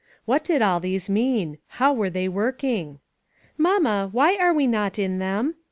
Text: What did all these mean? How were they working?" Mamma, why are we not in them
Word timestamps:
What 0.25 0.43
did 0.43 0.63
all 0.63 0.79
these 0.79 1.11
mean? 1.11 1.59
How 1.77 1.93
were 1.93 2.09
they 2.09 2.27
working?" 2.27 2.97
Mamma, 3.55 4.09
why 4.11 4.35
are 4.35 4.51
we 4.51 4.65
not 4.65 4.97
in 4.97 5.19
them 5.19 5.53